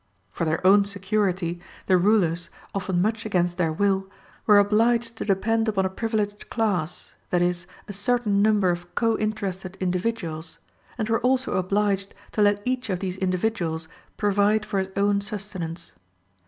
For 0.31 0.45
their 0.45 0.65
own 0.65 0.83
security, 0.85 1.61
the 1.85 1.95
rulers, 1.95 2.49
often 2.73 3.03
much 3.03 3.23
against 3.23 3.57
their 3.57 3.71
will, 3.71 4.09
were 4.47 4.57
obliged 4.57 5.15
to 5.17 5.25
depend 5.25 5.67
upon 5.67 5.85
a 5.85 5.91
privileged 5.91 6.49
class, 6.49 7.13
that 7.29 7.43
is, 7.43 7.67
a 7.87 7.93
certain 7.93 8.41
number 8.41 8.71
of 8.71 8.95
co 8.95 9.15
interested 9.15 9.75
individuals, 9.79 10.57
and 10.97 11.07
were 11.07 11.21
also 11.21 11.53
obliged 11.53 12.15
to 12.31 12.41
let 12.41 12.63
each 12.65 12.89
of 12.89 12.97
these 12.99 13.17
individuals 13.17 13.87
provide 14.17 14.65
for 14.65 14.79
his 14.79 14.89
own 14.97 15.21
sustenance. 15.21 15.91